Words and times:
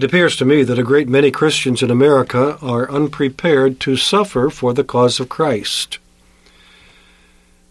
It 0.00 0.04
appears 0.04 0.34
to 0.36 0.46
me 0.46 0.62
that 0.62 0.78
a 0.78 0.82
great 0.82 1.10
many 1.10 1.30
Christians 1.30 1.82
in 1.82 1.90
America 1.90 2.56
are 2.62 2.90
unprepared 2.90 3.80
to 3.80 3.98
suffer 3.98 4.48
for 4.48 4.72
the 4.72 4.82
cause 4.82 5.20
of 5.20 5.28
Christ. 5.28 5.98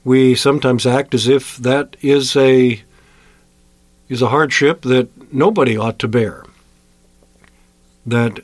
We 0.04 0.36
sometimes 0.36 0.86
act 0.86 1.16
as 1.16 1.28
if 1.28 1.58
that 1.58 1.98
is 2.02 2.36
a 2.36 2.84
is 4.10 4.22
a 4.22 4.30
hardship 4.30 4.84
that 4.84 5.34
nobody 5.34 5.76
ought 5.76 5.98
to 5.98 6.08
bear. 6.08 6.46
That 8.06 8.42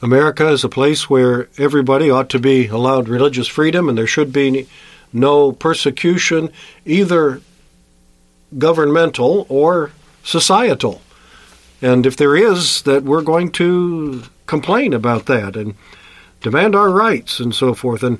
America 0.00 0.48
is 0.48 0.64
a 0.64 0.70
place 0.70 1.10
where 1.10 1.50
everybody 1.58 2.08
ought 2.08 2.30
to 2.30 2.38
be 2.38 2.68
allowed 2.68 3.06
religious 3.06 3.48
freedom 3.48 3.86
and 3.86 3.98
there 3.98 4.06
should 4.06 4.32
be 4.32 4.66
no 5.12 5.52
persecution, 5.52 6.48
either 6.86 7.42
governmental 8.56 9.44
or 9.50 9.92
societal. 10.24 11.02
And 11.86 12.04
if 12.04 12.16
there 12.16 12.34
is, 12.34 12.82
that 12.82 13.04
we're 13.04 13.22
going 13.22 13.52
to 13.52 14.24
complain 14.46 14.92
about 14.92 15.26
that 15.26 15.54
and 15.54 15.76
demand 16.40 16.74
our 16.74 16.90
rights 16.90 17.38
and 17.38 17.54
so 17.54 17.74
forth. 17.74 18.02
And 18.02 18.18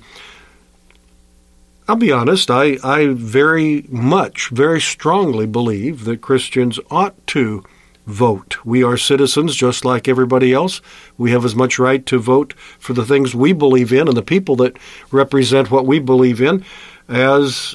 I'll 1.88 1.96
be 1.96 2.12
honest, 2.12 2.48
I, 2.48 2.78
I 2.84 3.08
very 3.08 3.84
much, 3.88 4.50
very 4.50 4.80
strongly 4.80 5.46
believe 5.46 6.04
that 6.04 6.20
Christians 6.20 6.78
ought 6.92 7.26
to 7.26 7.64
vote. 8.06 8.64
We 8.64 8.84
are 8.84 8.96
citizens 8.96 9.56
just 9.56 9.84
like 9.84 10.06
everybody 10.06 10.52
else. 10.52 10.80
We 11.18 11.32
have 11.32 11.44
as 11.44 11.56
much 11.56 11.76
right 11.76 12.06
to 12.06 12.20
vote 12.20 12.52
for 12.78 12.92
the 12.92 13.04
things 13.04 13.34
we 13.34 13.52
believe 13.52 13.92
in 13.92 14.06
and 14.06 14.16
the 14.16 14.22
people 14.22 14.54
that 14.56 14.78
represent 15.10 15.72
what 15.72 15.86
we 15.86 15.98
believe 15.98 16.40
in 16.40 16.64
as 17.08 17.74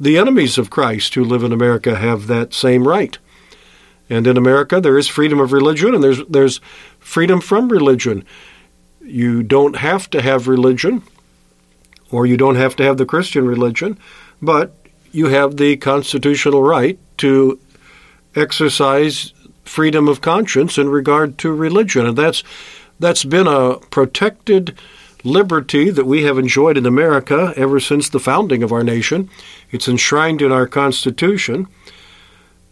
the 0.00 0.18
enemies 0.18 0.58
of 0.58 0.70
Christ 0.70 1.14
who 1.14 1.22
live 1.22 1.44
in 1.44 1.52
America 1.52 1.94
have 1.94 2.26
that 2.26 2.52
same 2.52 2.88
right. 2.88 3.18
And 4.10 4.26
in 4.26 4.36
America, 4.36 4.80
there 4.80 4.98
is 4.98 5.08
freedom 5.08 5.40
of 5.40 5.52
religion 5.52 5.94
and 5.94 6.02
there's, 6.02 6.20
there's 6.28 6.60
freedom 6.98 7.40
from 7.40 7.68
religion. 7.68 8.24
You 9.00 9.42
don't 9.42 9.76
have 9.76 10.10
to 10.10 10.22
have 10.22 10.48
religion, 10.48 11.02
or 12.10 12.26
you 12.26 12.36
don't 12.36 12.56
have 12.56 12.76
to 12.76 12.84
have 12.84 12.98
the 12.98 13.06
Christian 13.06 13.46
religion, 13.46 13.98
but 14.40 14.74
you 15.12 15.26
have 15.26 15.56
the 15.56 15.76
constitutional 15.76 16.62
right 16.62 16.98
to 17.18 17.58
exercise 18.34 19.32
freedom 19.64 20.08
of 20.08 20.20
conscience 20.20 20.78
in 20.78 20.88
regard 20.88 21.38
to 21.38 21.52
religion. 21.52 22.06
And 22.06 22.16
that's, 22.16 22.42
that's 22.98 23.24
been 23.24 23.46
a 23.46 23.78
protected 23.90 24.76
liberty 25.24 25.90
that 25.90 26.06
we 26.06 26.24
have 26.24 26.38
enjoyed 26.38 26.76
in 26.76 26.86
America 26.86 27.52
ever 27.56 27.78
since 27.78 28.08
the 28.08 28.20
founding 28.20 28.62
of 28.62 28.72
our 28.72 28.82
nation. 28.82 29.30
It's 29.70 29.88
enshrined 29.88 30.42
in 30.42 30.50
our 30.50 30.66
Constitution. 30.66 31.68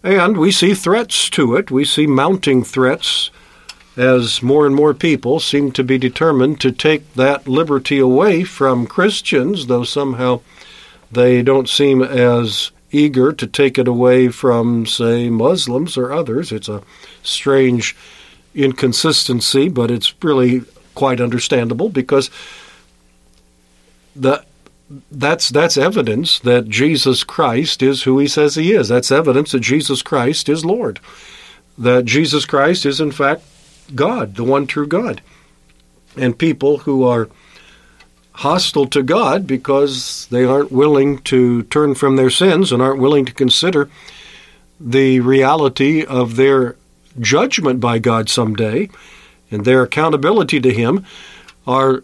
And 0.03 0.39
we 0.39 0.51
see 0.51 0.75
threats 0.75 1.29
to 1.31 1.57
it. 1.57 1.71
We 1.71 1.85
see 1.85 2.07
mounting 2.07 2.65
threats 2.65 3.31
as 3.97 4.43
more 4.43 4.67
and 4.67 4.75
more 4.75 4.95
people 4.95 5.41
seem 5.41 5.73
to 5.73 5.85
be 5.85 5.99
determined 5.99 6.61
to 6.61 6.73
take 6.73 7.15
that 7.15 7.47
liberty 7.47 7.99
away 7.99 8.45
from 8.45 8.87
Christians, 8.87 9.67
though 9.67 9.85
somehow 9.85 10.41
they 11.13 11.43
don't 11.43 11.69
seem 11.69 12.03
as 12.03 12.71
eager 12.93 13.33
to 13.33 13.47
take 13.47 13.79
it 13.79 13.87
away 13.87 14.29
from, 14.29 14.87
say, 14.87 15.29
Muslims 15.29 15.97
or 15.97 16.13
others. 16.13 16.51
It's 16.51 16.69
a 16.69 16.83
strange 17.23 17.95
inconsistency, 18.55 19.69
but 19.69 19.91
it's 19.91 20.15
really 20.23 20.63
quite 20.95 21.21
understandable 21.21 21.89
because 21.89 22.31
the 24.17 24.45
that's 25.11 25.49
that's 25.49 25.77
evidence 25.77 26.41
that 26.41 26.69
Jesus 26.69 27.23
Christ 27.23 27.83
is 27.83 28.03
who 28.03 28.19
he 28.19 28.27
says 28.27 28.55
he 28.57 28.73
is. 28.73 28.89
That's 28.89 29.13
evidence 29.13 29.53
that 29.53 29.61
Jesus 29.61 30.03
Christ 30.03 30.49
is 30.49 30.65
Lord. 30.65 31.01
That 31.79 32.05
Jesus 32.05 32.45
Christ 32.45 32.85
is 32.85 33.01
in 33.01 33.13
fact 33.13 33.43
God, 33.95 34.35
the 34.35 34.45
one 34.45 34.67
true 34.67 34.87
God. 34.87 35.23
And 36.17 36.37
people 36.37 36.79
who 36.79 37.05
are 37.05 37.29
hostile 38.33 38.87
to 38.87 39.03
God 39.03 39.47
because 39.47 40.27
they 40.31 40.45
aren't 40.45 40.73
willing 40.73 41.19
to 41.19 41.63
turn 41.65 41.95
from 41.95 42.17
their 42.17 42.31
sins 42.31 42.73
and 42.73 42.83
aren't 42.83 43.01
willing 43.01 43.25
to 43.27 43.33
consider 43.33 43.91
the 44.81 45.21
reality 45.21 46.05
of 46.05 46.37
their 46.37 46.77
judgment 47.19 47.81
by 47.81 47.99
God 47.99 48.29
someday 48.29 48.89
and 49.51 49.65
their 49.65 49.83
accountability 49.83 50.61
to 50.61 50.73
Him 50.73 51.05
are 51.67 52.03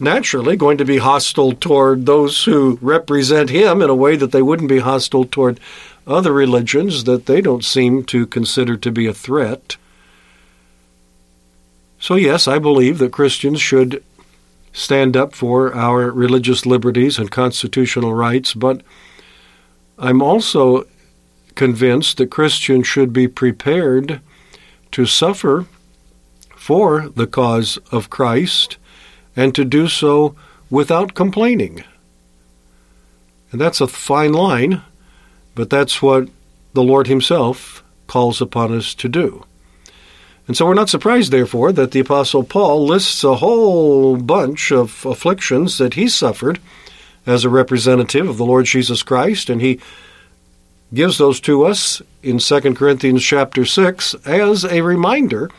naturally 0.00 0.56
going 0.56 0.78
to 0.78 0.84
be 0.84 0.98
hostile 0.98 1.52
toward 1.52 2.06
those 2.06 2.44
who 2.44 2.78
represent 2.80 3.50
Him 3.50 3.82
in 3.82 3.90
a 3.90 3.94
way 3.94 4.16
that 4.16 4.32
they 4.32 4.42
wouldn't 4.42 4.68
be 4.68 4.78
hostile 4.78 5.24
toward 5.24 5.60
other 6.06 6.32
religions 6.32 7.04
that 7.04 7.26
they 7.26 7.40
don't 7.40 7.64
seem 7.64 8.04
to 8.04 8.26
consider 8.26 8.76
to 8.76 8.90
be 8.90 9.06
a 9.06 9.14
threat. 9.14 9.76
So, 11.98 12.14
yes, 12.14 12.48
I 12.48 12.58
believe 12.58 12.98
that 12.98 13.12
Christians 13.12 13.60
should 13.60 14.02
stand 14.72 15.16
up 15.16 15.34
for 15.34 15.74
our 15.74 16.10
religious 16.10 16.64
liberties 16.64 17.18
and 17.18 17.30
constitutional 17.30 18.14
rights, 18.14 18.54
but 18.54 18.82
I'm 19.98 20.22
also 20.22 20.86
convinced 21.54 22.16
that 22.16 22.30
Christians 22.30 22.86
should 22.86 23.12
be 23.12 23.28
prepared 23.28 24.20
to 24.92 25.04
suffer 25.04 25.66
for 26.56 27.08
the 27.08 27.26
cause 27.26 27.78
of 27.90 28.10
Christ 28.10 28.78
and 29.36 29.54
to 29.54 29.64
do 29.64 29.88
so 29.88 30.34
without 30.70 31.14
complaining. 31.14 31.84
And 33.52 33.60
that's 33.60 33.80
a 33.80 33.86
fine 33.86 34.32
line, 34.32 34.82
but 35.54 35.70
that's 35.70 36.00
what 36.00 36.28
the 36.72 36.82
Lord 36.82 37.06
Himself 37.06 37.82
calls 38.06 38.40
upon 38.40 38.76
us 38.76 38.94
to 38.94 39.08
do. 39.08 39.44
And 40.46 40.56
so 40.56 40.66
we're 40.66 40.74
not 40.74 40.88
surprised, 40.88 41.30
therefore, 41.30 41.70
that 41.72 41.92
the 41.92 42.00
Apostle 42.00 42.42
Paul 42.42 42.84
lists 42.84 43.22
a 43.22 43.36
whole 43.36 44.16
bunch 44.16 44.72
of 44.72 45.06
afflictions 45.06 45.78
that 45.78 45.94
he 45.94 46.08
suffered 46.08 46.58
as 47.24 47.44
a 47.44 47.48
representative 47.48 48.28
of 48.28 48.36
the 48.36 48.44
Lord 48.44 48.66
Jesus 48.66 49.02
Christ, 49.04 49.48
and 49.48 49.60
he 49.60 49.78
gives 50.92 51.18
those 51.18 51.38
to 51.42 51.64
us 51.64 52.02
in 52.22 52.38
2 52.38 52.74
Corinthians 52.74 53.22
chapter 53.22 53.64
6 53.64 54.14
as 54.26 54.64
a 54.64 54.80
reminder 54.80 55.50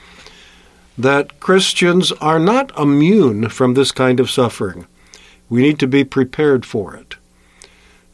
that 0.97 1.39
Christians 1.39 2.11
are 2.13 2.39
not 2.39 2.77
immune 2.77 3.49
from 3.49 3.73
this 3.73 3.91
kind 3.91 4.19
of 4.19 4.29
suffering. 4.29 4.87
We 5.49 5.61
need 5.61 5.79
to 5.79 5.87
be 5.87 6.03
prepared 6.03 6.65
for 6.65 6.95
it. 6.95 7.15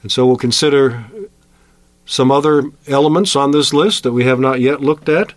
And 0.01 0.11
so 0.11 0.25
we'll 0.25 0.37
consider 0.37 1.05
some 2.05 2.31
other 2.31 2.63
elements 2.87 3.35
on 3.35 3.51
this 3.51 3.73
list 3.73 4.03
that 4.03 4.13
we 4.13 4.23
have 4.23 4.39
not 4.39 4.61
yet 4.61 4.81
looked 4.81 5.09
at 5.09 5.33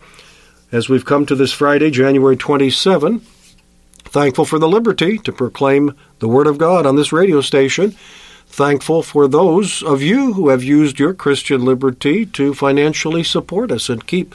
as 0.73 0.89
we've 0.89 1.05
come 1.05 1.27
to 1.27 1.35
this 1.35 1.53
Friday, 1.53 1.91
January 1.91 2.37
27. 2.37 3.21
Thankful 4.05 4.45
for 4.45 4.59
the 4.59 4.69
liberty 4.69 5.19
to 5.19 5.33
proclaim 5.33 5.97
the 6.21 6.29
Word 6.29 6.47
of 6.47 6.59
God 6.59 6.87
on 6.87 6.97
this 6.97 7.13
radio 7.13 7.41
station. 7.41 7.97
Thankful 8.47 9.03
for 9.03 9.29
those 9.29 9.83
of 9.83 10.03
you 10.03 10.35
who 10.35 10.49
have 10.49 10.63
used 10.63 10.99
your 10.99 11.15
Christian 11.15 11.65
liberty 11.65 12.27
to 12.27 12.55
financially 12.55 13.23
support 13.23 13.71
us 13.71 13.89
and 13.89 14.07
keep 14.07 14.35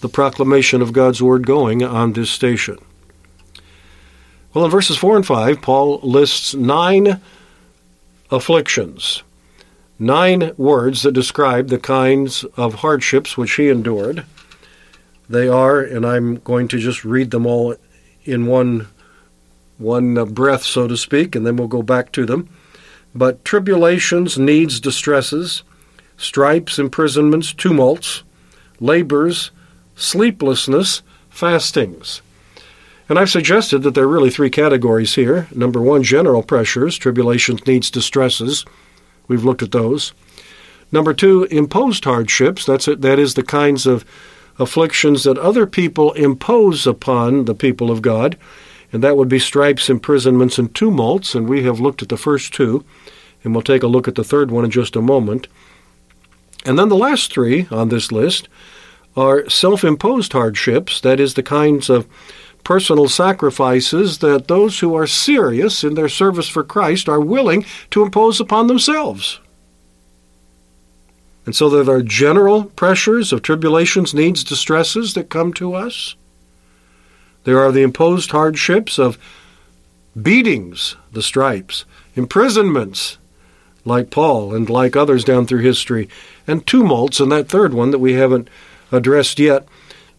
the 0.00 0.08
proclamation 0.08 0.82
of 0.82 0.92
God's 0.92 1.22
Word 1.22 1.46
going 1.46 1.82
on 1.82 2.12
this 2.12 2.30
station. 2.30 2.78
Well, 4.52 4.64
in 4.64 4.70
verses 4.70 4.96
4 4.96 5.16
and 5.16 5.26
5, 5.26 5.62
Paul 5.62 6.00
lists 6.02 6.54
nine 6.54 7.20
afflictions 8.30 9.22
nine 10.00 10.52
words 10.56 11.02
that 11.02 11.12
describe 11.12 11.68
the 11.68 11.78
kinds 11.78 12.42
of 12.56 12.76
hardships 12.76 13.36
which 13.36 13.52
he 13.52 13.68
endured. 13.68 14.24
They 15.28 15.46
are, 15.46 15.80
and 15.80 16.04
I'm 16.06 16.36
going 16.36 16.66
to 16.68 16.78
just 16.78 17.04
read 17.04 17.30
them 17.30 17.46
all 17.46 17.76
in 18.24 18.46
one 18.46 18.88
one 19.78 20.14
breath, 20.34 20.62
so 20.62 20.86
to 20.86 20.96
speak, 20.96 21.34
and 21.34 21.46
then 21.46 21.56
we'll 21.56 21.68
go 21.68 21.82
back 21.82 22.12
to 22.12 22.26
them. 22.26 22.48
But 23.14 23.44
tribulations, 23.46 24.38
needs, 24.38 24.78
distresses, 24.78 25.62
stripes, 26.18 26.78
imprisonments, 26.78 27.54
tumults, 27.54 28.22
labors, 28.78 29.50
sleeplessness, 30.00 31.02
fastings. 31.28 32.22
And 33.08 33.18
I've 33.18 33.30
suggested 33.30 33.82
that 33.82 33.94
there 33.94 34.04
are 34.04 34.08
really 34.08 34.30
three 34.30 34.50
categories 34.50 35.14
here. 35.14 35.48
Number 35.54 35.80
one, 35.80 36.02
general 36.02 36.42
pressures, 36.42 36.96
tribulations, 36.96 37.66
needs, 37.66 37.90
distresses. 37.90 38.64
We've 39.28 39.44
looked 39.44 39.62
at 39.62 39.72
those. 39.72 40.12
Number 40.92 41.12
two, 41.12 41.44
imposed 41.44 42.04
hardships. 42.04 42.64
That's 42.64 42.88
it. 42.88 43.00
That 43.00 43.18
is 43.18 43.34
the 43.34 43.42
kinds 43.42 43.86
of 43.86 44.04
afflictions 44.58 45.24
that 45.24 45.38
other 45.38 45.66
people 45.66 46.12
impose 46.12 46.86
upon 46.86 47.44
the 47.44 47.54
people 47.54 47.90
of 47.90 48.02
God, 48.02 48.36
and 48.92 49.02
that 49.02 49.16
would 49.16 49.28
be 49.28 49.38
stripes, 49.38 49.88
imprisonments, 49.88 50.58
and 50.58 50.74
tumults. 50.74 51.34
And 51.34 51.48
we 51.48 51.62
have 51.64 51.80
looked 51.80 52.02
at 52.02 52.08
the 52.08 52.16
first 52.16 52.52
two, 52.52 52.84
and 53.42 53.54
we'll 53.54 53.62
take 53.62 53.82
a 53.82 53.88
look 53.88 54.08
at 54.08 54.14
the 54.14 54.24
third 54.24 54.50
one 54.50 54.64
in 54.64 54.70
just 54.70 54.96
a 54.96 55.02
moment. 55.02 55.46
And 56.64 56.78
then 56.78 56.88
the 56.88 56.96
last 56.96 57.32
three 57.32 57.66
on 57.70 57.88
this 57.88 58.12
list 58.12 58.48
are 59.16 59.48
self 59.48 59.84
imposed 59.84 60.32
hardships, 60.32 61.00
that 61.00 61.20
is, 61.20 61.34
the 61.34 61.42
kinds 61.42 61.90
of 61.90 62.06
personal 62.64 63.08
sacrifices 63.08 64.18
that 64.18 64.48
those 64.48 64.80
who 64.80 64.94
are 64.94 65.06
serious 65.06 65.82
in 65.82 65.94
their 65.94 66.08
service 66.08 66.48
for 66.48 66.62
Christ 66.62 67.08
are 67.08 67.20
willing 67.20 67.64
to 67.90 68.02
impose 68.02 68.40
upon 68.40 68.66
themselves. 68.66 69.40
And 71.46 71.56
so 71.56 71.68
there 71.68 71.94
are 71.94 72.02
general 72.02 72.64
pressures 72.64 73.32
of 73.32 73.42
tribulations, 73.42 74.14
needs, 74.14 74.44
distresses 74.44 75.14
that 75.14 75.30
come 75.30 75.52
to 75.54 75.74
us. 75.74 76.14
There 77.44 77.58
are 77.58 77.72
the 77.72 77.82
imposed 77.82 78.30
hardships 78.30 78.98
of 78.98 79.18
beatings, 80.20 80.96
the 81.12 81.22
stripes, 81.22 81.84
imprisonments, 82.14 83.16
like 83.84 84.10
Paul 84.10 84.54
and 84.54 84.68
like 84.68 84.94
others 84.94 85.24
down 85.24 85.46
through 85.46 85.60
history, 85.60 86.08
and 86.46 86.66
tumults, 86.66 87.18
and 87.18 87.32
that 87.32 87.48
third 87.48 87.72
one 87.72 87.90
that 87.90 87.98
we 87.98 88.12
haven't 88.12 88.48
addressed 88.92 89.38
yet 89.38 89.66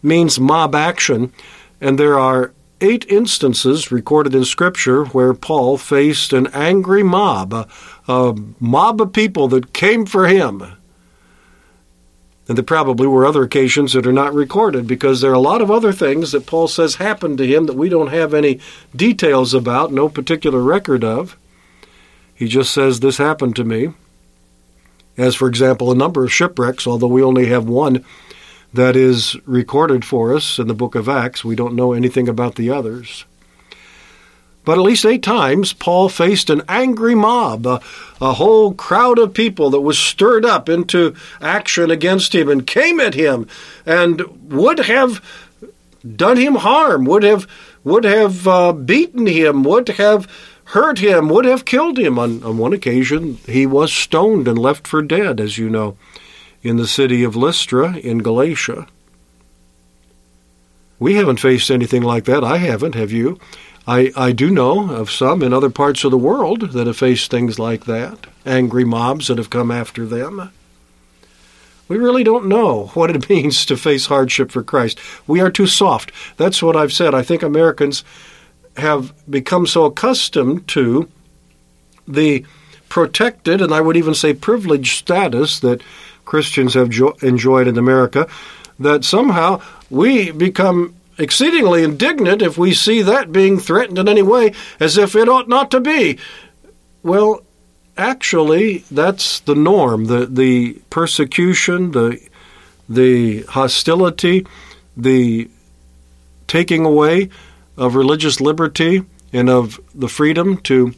means 0.02 0.40
mob 0.40 0.76
action. 0.76 1.32
And 1.80 1.98
there 1.98 2.18
are 2.20 2.54
eight 2.80 3.06
instances 3.10 3.92
recorded 3.92 4.34
in 4.34 4.44
Scripture 4.44 5.06
where 5.06 5.34
Paul 5.34 5.78
faced 5.78 6.34
an 6.34 6.48
angry 6.48 7.04
mob, 7.04 7.54
a, 7.54 7.68
a 8.08 8.36
mob 8.60 9.02
of 9.02 9.14
people 9.14 9.48
that 9.50 9.74
came 9.74 10.06
for 10.06 10.28
him. 10.28 10.64
And 12.48 12.58
there 12.58 12.64
probably 12.64 13.08
were 13.08 13.26
other 13.26 13.44
occasions 13.44 13.94
that 13.94 14.08
are 14.08 14.12
not 14.12 14.34
recorded 14.34 14.88
because 14.88 15.22
there 15.22 15.32
are 15.32 15.36
a 15.36 15.40
lot 15.40 15.62
of 15.62 15.72
other 15.72 15.94
things 15.94 16.32
that 16.32 16.48
Paul 16.48 16.68
says 16.68 16.96
happened 16.96 17.38
to 17.38 17.48
him 17.48 17.66
that 17.68 17.78
we 17.78 17.88
don't 17.88 18.10
have 18.10 18.34
any 18.34 18.60
details 18.96 19.54
about, 19.54 19.94
no 19.94 20.10
particular 20.10 20.62
record 20.62 21.04
of. 21.04 21.38
He 22.34 22.48
just 22.48 22.74
says, 22.74 23.00
This 23.00 23.20
happened 23.20 23.56
to 23.56 23.64
me. 23.64 23.94
As, 25.18 25.36
for 25.36 25.48
example, 25.48 25.92
a 25.92 25.96
number 25.96 26.24
of 26.24 26.34
shipwrecks, 26.34 26.88
although 26.88 27.08
we 27.08 27.22
only 27.22 27.46
have 27.46 27.70
one 27.70 28.04
that 28.74 28.96
is 28.96 29.36
recorded 29.46 30.06
for 30.06 30.36
us 30.36 30.60
in 30.60 30.68
the 30.68 30.74
book 30.74 30.96
of 30.96 31.10
Acts, 31.10 31.44
we 31.44 31.56
don't 31.56 31.76
know 31.76 31.94
anything 31.94 32.30
about 32.30 32.56
the 32.56 32.70
others. 32.70 33.26
But 34.64 34.78
at 34.78 34.84
least 34.84 35.06
eight 35.06 35.24
times, 35.24 35.74
Paul 35.74 36.08
faced 36.08 36.50
an 36.50 36.62
angry 36.70 37.16
mob, 37.16 37.66
a, 37.66 37.82
a, 38.22 38.34
whole 38.34 38.74
crowd 38.74 39.18
of 39.18 39.34
people 39.34 39.72
that 39.72 39.82
was 39.82 39.98
stirred 39.98 40.46
up 40.46 40.70
into 40.70 41.16
action 41.42 41.90
against 41.90 42.36
him 42.36 42.48
and 42.48 42.68
came 42.68 43.00
at 43.00 43.16
him 43.16 43.48
and 43.88 44.22
would 44.52 44.80
have 44.80 45.26
done 46.16 46.38
him 46.38 46.56
harm, 46.56 47.06
would 47.06 47.24
have 47.24 47.48
would 47.84 48.04
have 48.04 48.48
uh, 48.48 48.72
beaten 48.72 49.26
him, 49.26 49.64
would 49.64 49.88
have 49.90 50.32
hurt 50.66 51.00
him, 51.00 51.30
would 51.30 51.46
have 51.46 51.66
killed 51.66 51.98
him. 51.98 52.20
On, 52.20 52.44
on 52.44 52.60
one 52.60 52.74
occasion, 52.74 53.40
he 53.48 53.66
was 53.66 53.92
stoned 53.92 54.48
and 54.48 54.60
left 54.60 54.88
for 54.88 55.02
dead, 55.02 55.40
as 55.40 55.58
you 55.58 55.70
know, 55.70 55.98
in 56.62 56.78
the 56.78 56.88
city 56.88 57.24
of 57.24 57.36
Lystra 57.36 57.98
in 57.98 58.20
Galatia. 58.20 58.88
We 61.00 61.16
haven't 61.16 61.40
faced 61.40 61.72
anything 61.72 62.04
like 62.04 62.26
that. 62.26 62.44
I 62.44 62.58
haven't. 62.58 62.96
Have 62.96 63.12
you? 63.12 63.40
I, 63.88 64.12
I 64.16 64.32
do 64.32 64.52
know 64.52 64.92
of 64.92 65.10
some 65.10 65.42
in 65.42 65.54
other 65.54 65.72
parts 65.72 66.04
of 66.04 66.12
the 66.12 66.18
world 66.18 66.72
that 66.74 66.86
have 66.86 66.98
faced 66.98 67.32
things 67.32 67.58
like 67.58 67.86
that, 67.86 68.28
angry 68.46 68.86
mobs 68.86 69.28
that 69.28 69.40
have 69.40 69.50
come 69.50 69.72
after 69.72 70.06
them. 70.06 70.52
We 71.88 71.98
really 71.98 72.24
don't 72.24 72.46
know 72.46 72.92
what 72.94 73.10
it 73.10 73.30
means 73.30 73.66
to 73.66 73.76
face 73.76 74.06
hardship 74.06 74.52
for 74.52 74.64
Christ. 74.64 75.00
We 75.26 75.42
are 75.42 75.50
too 75.50 75.68
soft. 75.68 76.12
That's 76.38 76.62
what 76.62 76.76
I've 76.76 76.94
said. 76.94 77.16
I 77.16 77.24
think 77.24 77.42
Americans 77.42 78.04
have 78.78 79.14
become 79.30 79.66
so 79.66 79.86
accustomed 79.86 80.68
to 80.70 81.10
the 82.08 82.46
protected 82.88 83.62
and 83.62 83.74
I 83.74 83.82
would 83.82 83.98
even 83.98 84.14
say 84.14 84.34
privileged 84.34 84.98
status 84.98 85.60
that 85.62 85.82
Christians 86.32 86.76
have 86.76 86.90
jo- 86.90 87.18
enjoyed 87.22 87.68
in 87.68 87.78
America 87.78 88.26
that 88.80 89.04
somehow 89.04 89.60
we 89.90 90.32
become 90.32 90.96
exceedingly 91.18 91.84
indignant 91.84 92.42
if 92.42 92.58
we 92.58 92.74
see 92.74 93.02
that 93.02 93.34
being 93.34 93.60
threatened 93.60 94.00
in 94.00 94.08
any 94.08 94.22
way 94.22 94.54
as 94.80 94.98
if 94.98 95.14
it 95.14 95.28
ought 95.28 95.50
not 95.50 95.70
to 95.72 95.82
be. 95.82 96.18
Well, 97.04 97.42
actually, 97.98 98.86
that's 98.90 99.42
the 99.42 99.56
norm. 99.56 100.06
The 100.06 100.26
the 100.26 100.82
persecution, 100.90 101.92
the 101.92 102.18
the 102.88 103.42
hostility, 103.42 104.48
the 104.96 105.50
taking 106.48 106.86
away 106.86 107.28
of 107.76 107.96
religious 107.96 108.40
liberty 108.40 109.04
and 109.34 109.50
of 109.50 109.82
the 109.94 110.08
freedom 110.08 110.56
to 110.60 110.94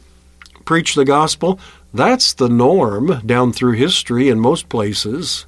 preach 0.64 0.94
the 0.94 1.04
gospel, 1.04 1.58
that's 1.94 2.32
the 2.32 2.48
norm 2.48 3.22
down 3.24 3.52
through 3.52 3.72
history 3.72 4.28
in 4.28 4.40
most 4.40 4.68
places. 4.68 5.46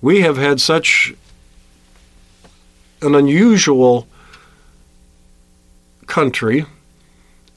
We 0.00 0.22
have 0.22 0.38
had 0.38 0.58
such 0.58 1.12
an 3.02 3.14
unusual 3.14 4.08
country 6.06 6.64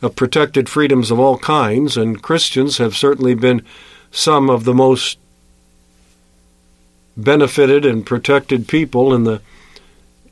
of 0.02 0.18
protected 0.18 0.68
freedoms 0.68 1.12
of 1.12 1.20
all 1.20 1.38
kinds, 1.38 1.96
and 1.96 2.22
Christians 2.22 2.78
have 2.78 2.98
certainly 2.98 3.36
been 3.36 3.64
some 4.12 4.50
of 4.50 4.66
the 4.66 4.74
most 4.74 5.18
benefited 7.16 7.86
and 7.86 8.06
protected 8.06 8.68
people 8.68 9.14
in 9.14 9.24
the 9.24 9.42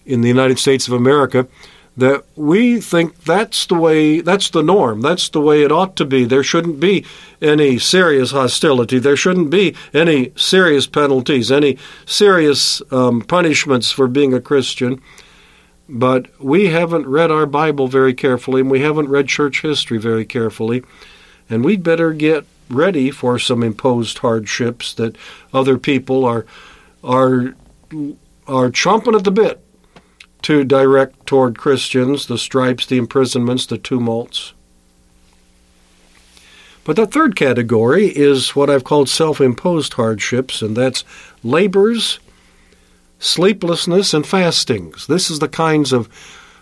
in 0.05 0.21
the 0.21 0.27
United 0.27 0.57
States 0.57 0.87
of 0.87 0.93
America 0.93 1.47
that 1.99 2.23
we 2.35 2.79
think 2.79 3.23
that's 3.23 3.65
the 3.65 3.75
way 3.75 4.21
that's 4.21 4.49
the 4.49 4.63
norm. 4.63 5.01
That's 5.01 5.27
the 5.29 5.41
way 5.41 5.63
it 5.63 5.71
ought 5.71 5.95
to 5.97 6.05
be. 6.05 6.23
There 6.23 6.43
shouldn't 6.43 6.79
be 6.79 7.05
any 7.41 7.77
serious 7.77 8.31
hostility. 8.31 8.99
There 8.99 9.17
shouldn't 9.17 9.49
be 9.49 9.75
any 9.93 10.31
serious 10.35 10.87
penalties 10.87 11.51
any 11.51 11.77
serious 12.05 12.81
um, 12.91 13.21
punishments 13.21 13.91
for 13.91 14.07
being 14.07 14.33
a 14.33 14.41
christian. 14.41 15.01
But 15.87 16.27
we 16.39 16.67
haven't 16.67 17.07
read 17.07 17.31
our 17.31 17.45
bible 17.45 17.87
very 17.87 18.13
carefully 18.13 18.61
and 18.61 18.71
we 18.71 18.81
haven't 18.81 19.09
read 19.09 19.27
church 19.27 19.61
history 19.61 19.97
very 19.97 20.25
carefully. 20.25 20.83
And 21.49 21.65
we'd 21.65 21.83
better 21.83 22.13
get 22.13 22.45
ready 22.69 23.11
for 23.11 23.39
some 23.39 23.63
imposed 23.63 24.19
hardships 24.19 24.93
that 24.93 25.17
other 25.53 25.77
people 25.77 26.23
are 26.23 26.45
are 27.03 27.55
are 28.47 28.69
chomping 28.69 29.15
at 29.15 29.23
the 29.23 29.31
bit 29.31 29.63
to 30.43 30.63
direct 30.63 31.25
toward 31.25 31.57
Christians 31.57 32.27
the 32.27 32.37
stripes, 32.37 32.85
the 32.85 32.97
imprisonments, 32.97 33.65
the 33.65 33.77
tumults. 33.77 34.53
But 36.83 36.95
that 36.95 37.11
third 37.11 37.35
category 37.35 38.07
is 38.07 38.55
what 38.55 38.69
I've 38.69 38.83
called 38.83 39.09
self 39.09 39.39
imposed 39.39 39.93
hardships, 39.93 40.61
and 40.61 40.75
that's 40.75 41.03
labors, 41.43 42.19
sleeplessness, 43.19 44.13
and 44.13 44.25
fastings. 44.25 45.07
This 45.07 45.29
is 45.29 45.39
the 45.39 45.49
kinds 45.49 45.93
of 45.93 46.09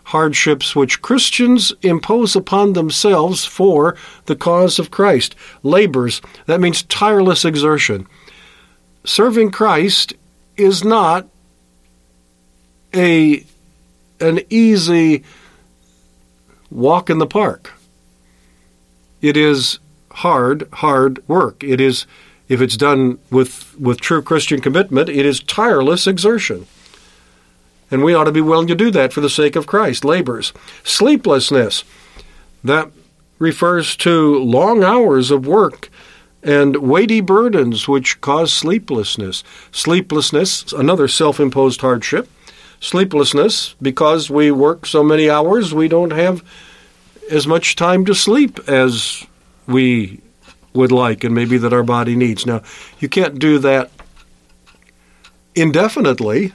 hardships 0.06 0.76
which 0.76 1.02
Christians 1.02 1.74
impose 1.82 2.36
upon 2.36 2.74
themselves 2.74 3.46
for 3.46 3.96
the 4.26 4.36
cause 4.36 4.80
of 4.80 4.92
Christ. 4.92 5.36
Labors, 5.64 6.22
that 6.46 6.62
means 6.62 6.84
tireless 6.84 7.44
exertion. 7.44 8.08
Serving 9.04 9.52
Christ 9.52 10.14
is 10.56 10.84
not 10.84 11.28
a 12.94 13.46
an 14.20 14.42
easy 14.50 15.24
walk 16.70 17.10
in 17.10 17.18
the 17.18 17.28
park. 17.28 17.74
It 19.22 19.38
is 19.38 19.80
hard, 20.12 20.68
hard 20.74 21.28
work. 21.28 21.64
It 21.64 21.80
is, 21.82 22.06
if 22.48 22.62
it's 22.62 22.78
done 22.78 23.20
with, 23.32 23.76
with 23.80 24.02
true 24.02 24.22
Christian 24.22 24.62
commitment, 24.62 25.10
it 25.10 25.26
is 25.26 25.40
tireless 25.42 26.08
exertion. 26.08 26.68
And 27.90 28.04
we 28.04 28.14
ought 28.14 28.26
to 28.26 28.32
be 28.32 28.42
willing 28.42 28.68
to 28.68 28.76
do 28.76 28.92
that 28.92 29.14
for 29.14 29.22
the 29.22 29.30
sake 29.30 29.56
of 29.56 29.68
Christ. 29.68 30.04
Labors. 30.04 30.54
Sleeplessness. 30.84 31.84
That 32.64 32.92
refers 33.40 33.96
to 33.98 34.44
long 34.44 34.84
hours 34.84 35.32
of 35.32 35.48
work 35.48 35.90
and 36.44 36.78
weighty 36.78 37.22
burdens 37.22 37.88
which 37.88 38.20
cause 38.22 38.52
sleeplessness. 38.52 39.44
Sleeplessness, 39.72 40.74
another 40.74 41.08
self 41.08 41.40
imposed 41.40 41.82
hardship. 41.82 42.30
Sleeplessness, 42.80 43.76
because 43.82 44.30
we 44.30 44.52
work 44.52 44.86
so 44.86 45.04
many 45.04 45.30
hours, 45.30 45.74
we 45.74 45.88
don't 45.88 46.12
have 46.12 46.44
as 47.30 47.48
much 47.48 47.76
time 47.76 48.06
to 48.06 48.14
sleep 48.14 48.60
as 48.68 49.26
we 49.68 50.22
would 50.74 50.92
like 50.92 51.24
and 51.24 51.34
maybe 51.34 51.58
that 51.58 51.74
our 51.74 51.84
body 51.84 52.16
needs. 52.16 52.46
Now, 52.46 52.62
you 53.00 53.10
can't 53.10 53.40
do 53.40 53.58
that 53.60 53.92
indefinitely, 55.56 56.54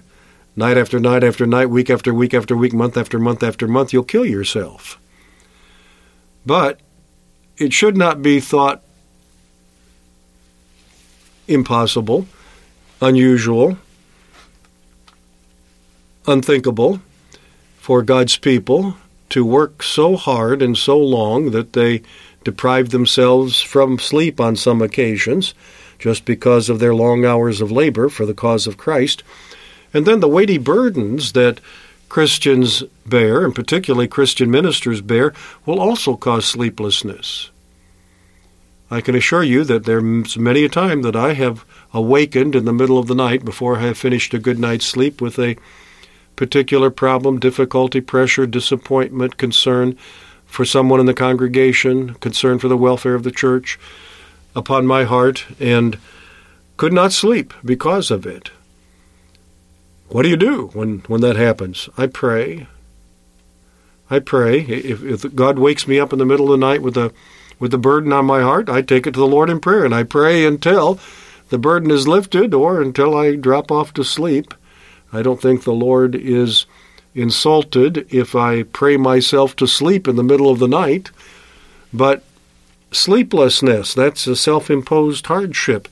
night 0.54 0.78
after 0.78 1.00
night 1.00 1.24
after 1.24 1.44
night, 1.44 1.66
week 1.66 1.90
after 1.90 2.14
week 2.14 2.32
after 2.32 2.56
week, 2.56 2.72
month 2.72 2.96
after 2.96 3.18
month 3.18 3.42
after 3.42 3.66
month. 3.66 3.92
You'll 3.92 4.04
kill 4.04 4.24
yourself. 4.24 4.98
But 6.46 6.80
it 7.58 7.72
should 7.72 7.96
not 7.96 8.22
be 8.22 8.40
thought 8.40 8.82
impossible, 11.48 12.26
unusual, 13.00 13.76
unthinkable 16.26 17.00
for 17.78 18.02
God's 18.02 18.36
people 18.36 18.96
to 19.30 19.44
work 19.44 19.82
so 19.82 20.16
hard 20.16 20.62
and 20.62 20.76
so 20.76 20.98
long 20.98 21.50
that 21.52 21.72
they 21.72 22.02
deprive 22.44 22.90
themselves 22.90 23.60
from 23.60 23.98
sleep 23.98 24.40
on 24.40 24.56
some 24.56 24.82
occasions 24.82 25.54
just 25.98 26.24
because 26.24 26.68
of 26.68 26.80
their 26.80 26.94
long 26.94 27.24
hours 27.24 27.60
of 27.60 27.70
labor 27.70 28.08
for 28.08 28.26
the 28.26 28.34
cause 28.34 28.66
of 28.66 28.76
Christ. 28.76 29.22
And 29.94 30.04
then 30.04 30.20
the 30.20 30.28
weighty 30.28 30.58
burdens 30.58 31.32
that 31.32 31.60
Christians 32.08 32.82
bear, 33.06 33.44
and 33.44 33.54
particularly 33.54 34.08
Christian 34.08 34.50
ministers 34.50 35.00
bear, 35.00 35.32
will 35.64 35.80
also 35.80 36.16
cause 36.16 36.44
sleeplessness. 36.44 37.50
I 38.90 39.00
can 39.00 39.14
assure 39.14 39.42
you 39.42 39.64
that 39.64 39.84
there's 39.84 40.36
many 40.36 40.64
a 40.64 40.68
time 40.68 41.00
that 41.02 41.16
I 41.16 41.32
have 41.32 41.64
awakened 41.94 42.54
in 42.54 42.66
the 42.66 42.72
middle 42.74 42.98
of 42.98 43.06
the 43.06 43.14
night 43.14 43.44
before 43.44 43.78
I 43.78 43.82
have 43.82 43.96
finished 43.96 44.34
a 44.34 44.38
good 44.38 44.58
night's 44.58 44.84
sleep 44.84 45.22
with 45.22 45.38
a 45.38 45.56
particular 46.42 46.90
problem, 46.90 47.38
difficulty, 47.38 48.00
pressure, 48.00 48.48
disappointment, 48.48 49.36
concern 49.36 49.96
for 50.44 50.64
someone 50.64 50.98
in 50.98 51.06
the 51.06 51.14
congregation, 51.14 52.14
concern 52.14 52.58
for 52.58 52.66
the 52.66 52.76
welfare 52.76 53.14
of 53.14 53.22
the 53.22 53.30
church 53.30 53.78
upon 54.56 54.84
my 54.84 55.04
heart, 55.04 55.46
and 55.60 56.00
could 56.76 56.92
not 56.92 57.12
sleep 57.12 57.54
because 57.64 58.10
of 58.10 58.26
it. 58.26 58.50
What 60.08 60.24
do 60.24 60.30
you 60.30 60.36
do 60.36 60.70
when, 60.72 61.04
when 61.06 61.20
that 61.20 61.36
happens? 61.36 61.88
I 61.96 62.08
pray. 62.08 62.66
I 64.10 64.18
pray. 64.18 64.62
If, 64.62 65.04
if 65.04 65.34
God 65.36 65.60
wakes 65.60 65.86
me 65.86 66.00
up 66.00 66.12
in 66.12 66.18
the 66.18 66.26
middle 66.26 66.52
of 66.52 66.58
the 66.58 66.66
night 66.66 66.82
with 66.82 66.96
a 66.96 67.12
with 67.60 67.70
the 67.70 67.78
burden 67.78 68.12
on 68.12 68.26
my 68.26 68.40
heart, 68.40 68.68
I 68.68 68.82
take 68.82 69.06
it 69.06 69.14
to 69.14 69.20
the 69.20 69.28
Lord 69.28 69.48
in 69.48 69.60
prayer, 69.60 69.84
and 69.84 69.94
I 69.94 70.02
pray 70.02 70.44
until 70.44 70.98
the 71.50 71.58
burden 71.58 71.92
is 71.92 72.08
lifted 72.08 72.52
or 72.52 72.82
until 72.82 73.16
I 73.16 73.36
drop 73.36 73.70
off 73.70 73.94
to 73.94 74.02
sleep. 74.02 74.52
I 75.12 75.22
don't 75.22 75.40
think 75.40 75.62
the 75.62 75.72
Lord 75.72 76.14
is 76.14 76.66
insulted 77.14 78.06
if 78.12 78.34
I 78.34 78.62
pray 78.62 78.96
myself 78.96 79.54
to 79.56 79.66
sleep 79.66 80.08
in 80.08 80.16
the 80.16 80.22
middle 80.22 80.50
of 80.50 80.58
the 80.58 80.68
night, 80.68 81.10
but 81.92 82.24
sleeplessness, 82.90 83.94
that's 83.94 84.26
a 84.26 84.36
self 84.36 84.70
imposed 84.70 85.26
hardship. 85.26 85.88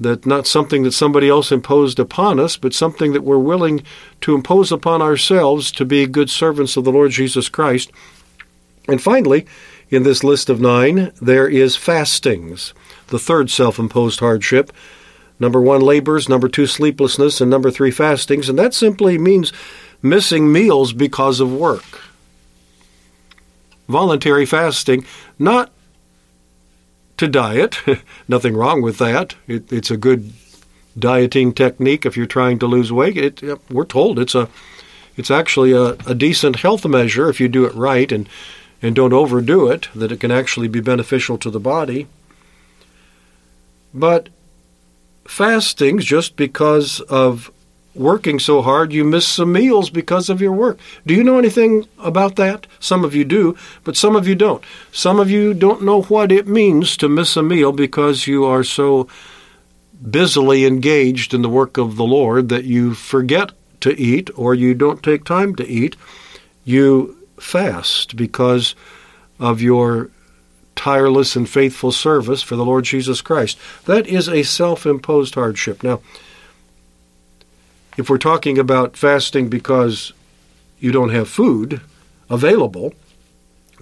That 0.00 0.24
not 0.24 0.46
something 0.46 0.84
that 0.84 0.92
somebody 0.92 1.28
else 1.28 1.50
imposed 1.50 1.98
upon 1.98 2.38
us, 2.38 2.56
but 2.56 2.72
something 2.72 3.12
that 3.12 3.24
we're 3.24 3.36
willing 3.36 3.82
to 4.20 4.34
impose 4.34 4.70
upon 4.70 5.02
ourselves 5.02 5.72
to 5.72 5.84
be 5.84 6.06
good 6.06 6.30
servants 6.30 6.76
of 6.76 6.84
the 6.84 6.92
Lord 6.92 7.10
Jesus 7.10 7.48
Christ. 7.48 7.90
And 8.86 9.02
finally, 9.02 9.44
in 9.90 10.04
this 10.04 10.22
list 10.22 10.48
of 10.48 10.60
nine, 10.60 11.12
there 11.20 11.48
is 11.48 11.74
fastings, 11.74 12.74
the 13.08 13.18
third 13.18 13.50
self 13.50 13.78
imposed 13.78 14.20
hardship. 14.20 14.72
Number 15.40 15.60
one, 15.60 15.80
labors. 15.80 16.28
Number 16.28 16.48
two, 16.48 16.66
sleeplessness. 16.66 17.40
And 17.40 17.50
number 17.50 17.70
three, 17.70 17.90
fastings. 17.90 18.48
And 18.48 18.58
that 18.58 18.74
simply 18.74 19.18
means 19.18 19.52
missing 20.02 20.52
meals 20.52 20.92
because 20.92 21.40
of 21.40 21.52
work. 21.52 22.02
Voluntary 23.88 24.44
fasting, 24.44 25.04
not 25.38 25.72
to 27.16 27.26
diet, 27.26 27.78
nothing 28.28 28.54
wrong 28.54 28.82
with 28.82 28.98
that. 28.98 29.34
It, 29.46 29.72
it's 29.72 29.90
a 29.90 29.96
good 29.96 30.32
dieting 30.98 31.52
technique 31.54 32.04
if 32.04 32.16
you're 32.16 32.26
trying 32.26 32.58
to 32.58 32.66
lose 32.66 32.92
weight. 32.92 33.42
It, 33.42 33.70
we're 33.70 33.84
told 33.84 34.18
it's 34.18 34.34
a, 34.34 34.48
it's 35.16 35.30
actually 35.30 35.72
a, 35.72 35.92
a 36.06 36.14
decent 36.14 36.56
health 36.56 36.84
measure 36.84 37.28
if 37.28 37.40
you 37.40 37.48
do 37.48 37.64
it 37.64 37.74
right 37.74 38.10
and 38.12 38.28
and 38.80 38.94
don't 38.94 39.12
overdo 39.12 39.68
it, 39.68 39.88
that 39.94 40.12
it 40.12 40.20
can 40.20 40.30
actually 40.30 40.68
be 40.68 40.80
beneficial 40.80 41.36
to 41.38 41.50
the 41.50 41.60
body. 41.60 42.06
But 43.92 44.28
fastings, 45.28 46.04
just 46.04 46.36
because 46.36 47.00
of 47.00 47.50
working 47.94 48.38
so 48.38 48.62
hard, 48.62 48.92
you 48.92 49.04
miss 49.04 49.26
some 49.26 49.52
meals 49.52 49.90
because 49.90 50.30
of 50.30 50.40
your 50.40 50.52
work. 50.52 50.78
Do 51.06 51.14
you 51.14 51.22
know 51.22 51.38
anything 51.38 51.86
about 51.98 52.36
that? 52.36 52.66
Some 52.80 53.04
of 53.04 53.14
you 53.14 53.24
do, 53.24 53.56
but 53.84 53.96
some 53.96 54.16
of 54.16 54.26
you 54.26 54.34
don't. 54.34 54.62
Some 54.90 55.20
of 55.20 55.30
you 55.30 55.52
don't 55.52 55.82
know 55.82 56.02
what 56.02 56.32
it 56.32 56.46
means 56.46 56.96
to 56.96 57.08
miss 57.08 57.36
a 57.36 57.42
meal 57.42 57.72
because 57.72 58.26
you 58.26 58.44
are 58.44 58.64
so 58.64 59.08
busily 60.10 60.64
engaged 60.64 61.34
in 61.34 61.42
the 61.42 61.48
work 61.48 61.76
of 61.76 61.96
the 61.96 62.04
Lord 62.04 62.48
that 62.48 62.64
you 62.64 62.94
forget 62.94 63.52
to 63.80 64.00
eat 64.00 64.30
or 64.34 64.54
you 64.54 64.74
don't 64.74 65.02
take 65.02 65.24
time 65.24 65.54
to 65.56 65.66
eat. 65.66 65.96
You 66.64 67.16
fast 67.38 68.16
because 68.16 68.74
of 69.38 69.60
your 69.60 70.10
tireless 70.78 71.34
and 71.34 71.48
faithful 71.48 71.90
service 71.90 72.40
for 72.40 72.54
the 72.54 72.64
Lord 72.64 72.84
Jesus 72.84 73.20
Christ. 73.20 73.58
That 73.86 74.06
is 74.06 74.28
a 74.28 74.44
self 74.44 74.86
imposed 74.86 75.34
hardship. 75.34 75.82
Now, 75.82 76.00
if 77.96 78.08
we're 78.08 78.16
talking 78.16 78.58
about 78.58 78.96
fasting 78.96 79.48
because 79.48 80.12
you 80.78 80.92
don't 80.92 81.10
have 81.10 81.28
food 81.28 81.80
available, 82.30 82.94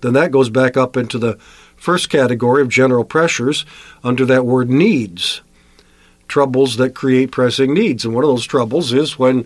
then 0.01 0.15
that 0.15 0.31
goes 0.31 0.49
back 0.49 0.79
up 0.79 0.97
into 0.97 1.19
the 1.19 1.35
first 1.77 2.09
category 2.09 2.63
of 2.63 2.71
general 2.71 3.05
pressures 3.05 3.67
under 4.03 4.25
that 4.25 4.47
word 4.47 4.71
needs. 4.71 5.43
Troubles 6.29 6.79
that 6.79 6.95
create 6.95 7.31
pressing 7.31 7.75
needs. 7.75 8.07
And 8.07 8.15
one 8.15 8.25
of 8.25 8.31
those 8.31 8.47
troubles 8.47 8.95
is 8.95 9.19
when, 9.19 9.45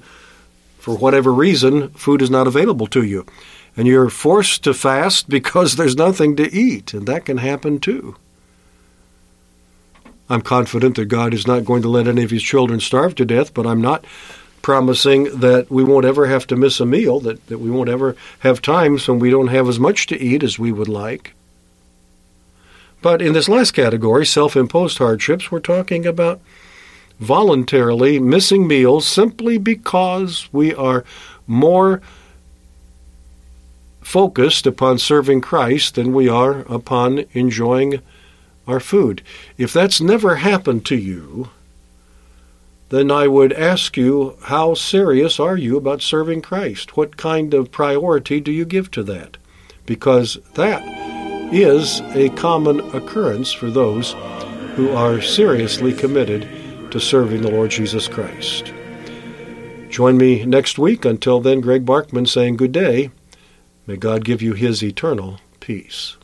for 0.79 0.97
whatever 0.97 1.33
reason, 1.33 1.89
food 1.91 2.23
is 2.23 2.31
not 2.31 2.47
available 2.47 2.87
to 2.87 3.03
you 3.03 3.27
and 3.77 3.87
you're 3.87 4.11
forced 4.11 4.65
to 4.65 4.75
fast 4.75 5.29
because 5.29 5.77
there's 5.77 5.97
nothing 5.97 6.37
to 6.37 6.53
eat, 6.53 6.93
and 6.93 7.07
that 7.07 7.25
can 7.25 7.39
happen 7.39 7.79
too. 7.79 8.17
I'm 10.29 10.43
confident 10.43 10.97
that 10.97 11.07
God 11.07 11.35
is 11.35 11.47
not 11.47 11.65
going 11.65 11.83
to 11.83 11.89
let 11.89 12.07
any 12.07 12.23
of 12.23 12.31
his 12.31 12.43
children 12.43 12.79
starve 12.81 13.15
to 13.17 13.25
death, 13.25 13.53
but 13.53 13.67
I'm 13.67 13.81
not 13.81 14.05
promising 14.63 15.25
that 15.41 15.71
we 15.71 15.83
won't 15.83 16.05
ever 16.05 16.27
have 16.27 16.47
to 16.49 16.57
miss 16.57 16.81
a 16.81 16.87
meal, 16.87 17.19
that, 17.21 17.45
that 17.47 17.59
we 17.59 17.71
won't 17.71 17.89
ever 17.89 18.15
have 18.41 18.63
times 18.63 19.09
when 19.09 19.19
we 19.19 19.31
don't 19.31 19.49
have 19.49 19.69
as 19.69 19.81
much 19.81 20.07
to 20.07 20.21
eat 20.21 20.43
as 20.43 20.59
we 20.59 20.71
would 20.71 20.89
like. 20.89 21.35
But 23.03 23.23
in 23.23 23.33
this 23.33 23.49
last 23.49 23.73
category, 23.73 24.27
self 24.27 24.57
imposed 24.57 24.99
hardships, 24.99 25.51
we're 25.51 25.61
talking 25.61 26.07
about 26.07 26.41
voluntarily 27.19 28.19
missing 28.19 28.67
meals 28.67 29.07
simply 29.07 29.59
because 29.59 30.49
we 30.53 30.75
are 30.75 31.05
more 31.47 32.01
focused 34.11 34.67
upon 34.67 34.99
serving 34.99 35.41
Christ 35.41 35.95
than 35.95 36.13
we 36.13 36.29
are 36.29 36.63
upon 36.63 37.27
enjoying 37.33 38.03
our 38.67 38.81
food. 38.81 39.23
If 39.57 39.73
that's 39.73 40.01
never 40.01 40.35
happened 40.35 40.85
to 40.87 40.97
you, 40.97 41.51
then 42.89 43.13
I 43.13 43.29
would 43.29 43.53
ask 43.53 43.97
you, 43.97 44.37
how 44.43 44.75
serious 44.75 45.39
are 45.39 45.57
you 45.57 45.77
about 45.77 46.03
serving 46.03 46.43
Christ? 46.43 46.97
What 46.97 47.17
kind 47.17 47.55
of 47.55 47.71
priority 47.71 48.41
do 48.41 48.51
you 48.51 48.65
give 48.65 48.91
to 48.91 49.05
that? 49.05 49.37
Because 49.87 50.39
that 50.55 50.83
is 51.53 52.01
a 52.17 52.31
common 52.31 52.81
occurrence 52.93 53.53
for 53.53 53.71
those 53.71 54.17
who 54.75 54.91
are 54.91 55.23
seriously 55.23 55.93
committed 55.93 56.49
to 56.91 56.99
serving 56.99 57.43
the 57.43 57.53
Lord 57.53 57.71
Jesus 57.71 58.09
Christ. 58.09 58.73
Join 59.89 60.17
me 60.17 60.45
next 60.45 60.81
week. 60.81 61.05
Until 61.05 61.39
then, 61.41 61.61
Greg 61.61 61.87
Barkman 61.87 62.27
saying 62.27 62.57
good 62.57 62.73
day 62.73 63.13
May 63.91 63.97
God 63.97 64.25
give 64.25 64.41
you 64.41 64.53
his 64.53 64.85
eternal 64.85 65.41
peace. 65.59 66.17